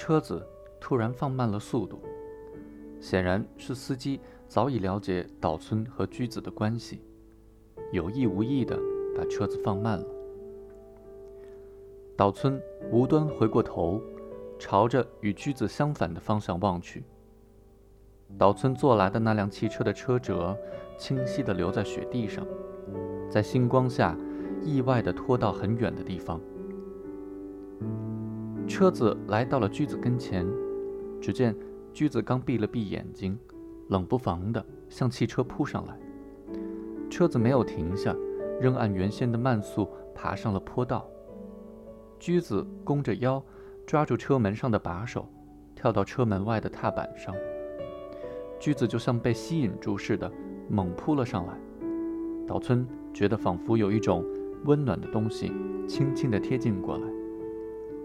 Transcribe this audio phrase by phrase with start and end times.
[0.00, 0.46] 车子
[0.78, 2.00] 突然放慢了速度，
[3.00, 7.02] 显然是司机早已了解岛村和居子的关系，
[7.90, 8.78] 有意无意的
[9.16, 10.06] 把车子放慢了。
[12.16, 14.00] 岛村无端回过头，
[14.56, 17.02] 朝着与居子相反的方向望去。
[18.38, 20.56] 岛村坐来的那辆汽车的车辙
[20.96, 22.46] 清晰地留在雪地上，
[23.28, 24.16] 在星光下
[24.62, 26.40] 意外地拖到很远的地方。
[28.68, 30.46] 车子来到了驹子跟前，
[31.20, 31.56] 只见
[31.92, 33.36] 驹子刚闭了闭眼睛，
[33.88, 35.98] 冷不防地向汽车扑上来。
[37.08, 38.14] 车子没有停下，
[38.60, 41.08] 仍按原先的慢速爬上了坡道。
[42.20, 43.42] 驹子弓着腰，
[43.86, 45.26] 抓住车门上的把手，
[45.74, 47.34] 跳到车门外的踏板上。
[48.60, 50.30] 驹子就像被吸引住似的，
[50.68, 51.58] 猛扑了上来。
[52.46, 54.24] 岛村觉得仿佛有一种
[54.66, 55.52] 温暖的东西
[55.88, 57.06] 轻轻地贴近过来，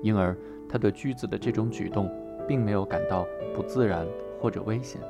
[0.03, 0.37] 因而
[0.69, 2.11] 他对驹子的这种举动
[2.47, 4.05] 并没有感到不自然
[4.39, 5.01] 或者危险。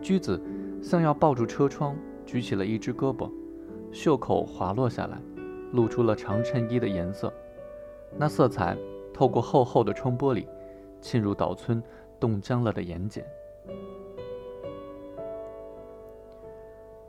[0.00, 0.40] 驹子
[0.82, 3.28] 像要抱住车窗，举起了一只胳膊，
[3.92, 5.18] 袖口滑落下来，
[5.72, 7.32] 露出了长衬衣的颜色。
[8.16, 8.76] 那色彩
[9.12, 10.46] 透过厚厚的窗玻璃，
[11.00, 11.82] 沁入岛村
[12.20, 13.24] 冻僵了的眼睑。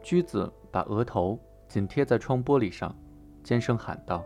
[0.02, 2.96] 驹子把额头紧贴在窗玻璃上，
[3.44, 4.24] 尖声喊道：“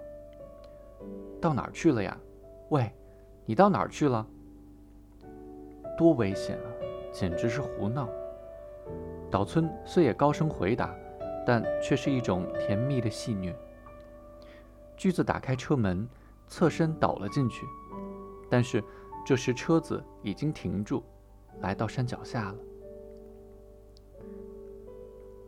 [1.42, 2.18] 到哪儿去了呀？
[2.70, 2.92] 喂，
[3.46, 4.26] 你到哪儿去了？
[5.98, 6.70] 多危险啊！
[7.12, 8.08] 简直是胡闹！”
[9.30, 10.96] 岛村虽也高声回答，
[11.46, 13.54] 但却是一种甜蜜的戏谑。
[14.96, 16.08] 驹子打开车门，
[16.48, 17.66] 侧身倒了进去，
[18.50, 18.84] 但是
[19.26, 21.04] 这时车子已经停住，
[21.62, 22.58] 来到山脚下了。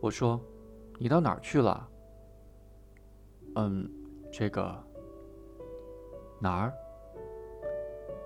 [0.00, 0.40] 我说
[0.98, 1.88] ：“你到哪儿去了？”
[3.56, 3.88] 嗯，
[4.32, 4.74] 这个
[6.40, 6.72] 哪儿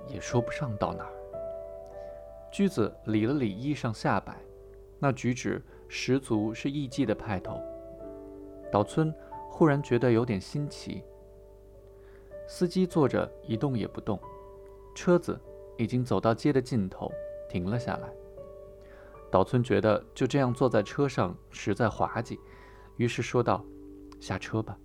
[0.08, 1.12] 也说不上到哪儿。
[2.50, 4.40] 驹子理了理衣裳下摆，
[4.98, 7.60] 那举止十足是艺妓的派头。
[8.72, 9.14] 岛村
[9.48, 11.02] 忽然觉得有点新奇。
[12.48, 14.18] 司机坐着一动也不动，
[14.94, 15.38] 车子
[15.76, 17.10] 已经走到街的尽头，
[17.48, 18.08] 停了下来。
[19.30, 22.38] 岛村觉得就这样坐在车上实在滑稽，
[22.96, 23.64] 于是说道
[24.20, 24.78] ：“下车吧。”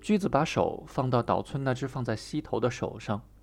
[0.00, 3.20] 驹子把手放到岛村那只放在膝头的手上。“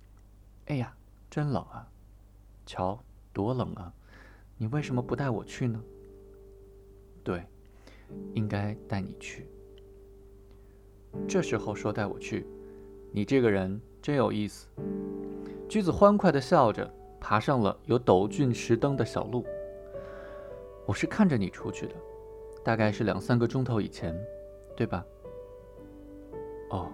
[0.66, 0.94] 哎呀，
[1.30, 1.88] 真冷啊！
[2.64, 2.98] 瞧，
[3.32, 3.92] 多冷啊！
[4.58, 5.80] 你为什么不带我去呢
[7.22, 7.44] ？”“对，
[8.34, 9.46] 应该带你去。”
[11.28, 12.46] 这时候说带我去，
[13.12, 14.66] 你这个人真有意思。
[15.68, 19.46] 橘子欢快地笑着，爬上了有陡峻石灯的小路。
[20.84, 21.94] 我是看着你出去的，
[22.64, 24.14] 大概是两三个钟头以前，
[24.76, 25.04] 对吧？
[26.70, 26.90] 哦，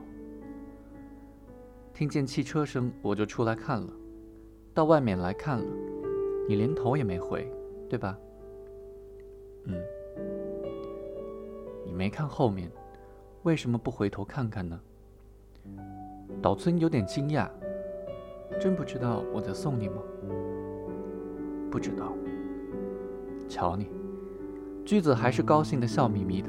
[2.03, 3.89] 听见汽车声我就出来看了，
[4.75, 5.65] 到外面来看了，
[6.49, 7.49] 你连头也没回，
[7.89, 8.19] 对吧？
[9.67, 9.81] 嗯，
[11.87, 12.69] 你没看后面，
[13.45, 14.81] 为什么不回头看看呢？
[16.43, 17.49] 岛村有点惊讶，
[18.61, 20.03] 真不知道我在送你吗？
[21.71, 22.13] 不知道。
[23.49, 23.89] 瞧你，
[24.85, 26.49] 驹子还是高兴的笑眯眯的，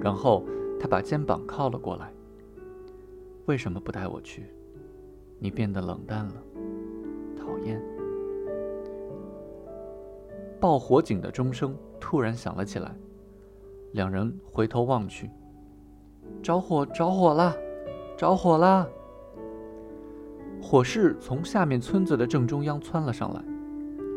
[0.00, 0.44] 然后
[0.80, 2.12] 他把肩膀靠了过来。
[3.46, 4.52] 为什么不带我去？
[5.38, 6.34] 你变得冷淡了，
[7.36, 7.80] 讨厌。
[10.60, 12.94] 报火警的钟声突然响了起来，
[13.92, 15.30] 两人回头望去，
[16.42, 17.54] 着火，着火了，
[18.16, 18.88] 着火了！
[20.62, 23.44] 火势从下面村子的正中央窜了上来，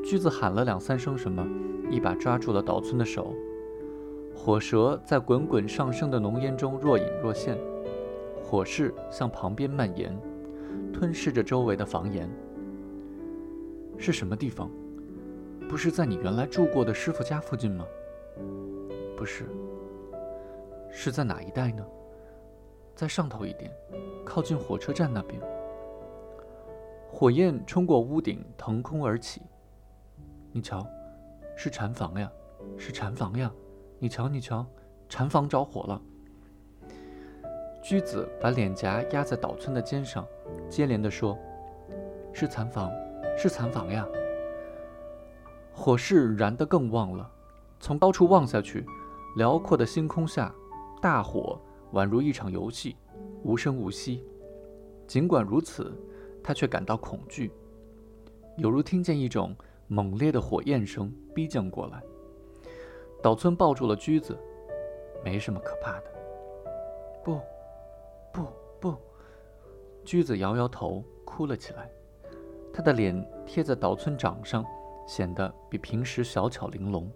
[0.05, 1.45] 驹子喊了两三声什么。
[1.89, 3.33] 一把抓住了岛村的手，
[4.35, 7.57] 火舌在滚滚上升的浓烟中若隐若现，
[8.43, 10.13] 火势向旁边蔓延，
[10.93, 12.29] 吞噬着周围的房檐。
[13.97, 14.69] 是什么地方？
[15.69, 17.85] 不是在你原来住过的师傅家附近吗？
[19.15, 19.45] 不是。
[20.91, 21.85] 是在哪一带呢？
[22.95, 23.71] 在上头一点，
[24.25, 25.41] 靠近火车站那边。
[27.09, 29.41] 火焰冲过屋顶，腾空而起。
[30.51, 30.85] 你瞧。
[31.59, 32.31] 是禅房呀，
[32.77, 33.51] 是禅房呀！
[33.97, 34.63] 你瞧，你瞧，
[35.09, 35.99] 禅房着火了。
[37.87, 40.27] 驹子把脸颊压在岛村的肩上，
[40.67, 41.37] 接连地说
[42.35, 42.91] ：“是残房，
[43.37, 44.05] 是残房呀！”
[45.71, 47.31] 火势燃得更旺了，
[47.79, 48.85] 从高处望下去，
[49.37, 50.53] 辽阔的星空下，
[51.01, 51.57] 大火
[51.93, 52.97] 宛如一场游戏，
[53.41, 54.21] 无声无息。
[55.07, 55.97] 尽管如此，
[56.43, 57.53] 他却感到恐惧，
[58.57, 59.55] 犹如听见一种。
[59.89, 62.03] 猛烈的火焰声逼将过来，
[63.23, 64.37] 岛村抱住了驹子，
[65.23, 66.03] 没什么可怕的。
[67.23, 67.39] 不，
[68.33, 68.47] 不，
[68.79, 68.95] 不！
[70.03, 71.91] 驹子摇摇头，哭了起来。
[72.73, 74.65] 他的脸贴在岛村掌上，
[75.07, 77.11] 显得比平时小巧玲珑。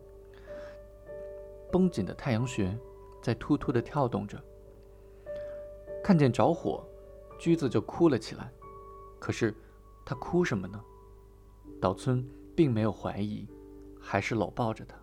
[1.71, 2.77] 绷紧的太阳穴
[3.21, 4.41] 在突突地跳动着。
[6.03, 6.83] 看见着火，
[7.39, 8.51] 驹子就哭了起来。
[9.19, 9.53] 可是，
[10.03, 10.83] 他哭什么呢？
[11.79, 13.47] 岛村并没有怀疑，
[13.99, 14.97] 还是搂抱着他。